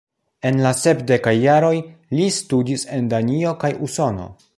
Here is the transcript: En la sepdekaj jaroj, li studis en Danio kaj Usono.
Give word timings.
En 0.49 0.55
la 0.67 0.69
sepdekaj 0.77 1.33
jaroj, 1.35 1.75
li 2.19 2.25
studis 2.39 2.87
en 2.97 3.13
Danio 3.13 3.53
kaj 3.65 3.71
Usono. 3.89 4.27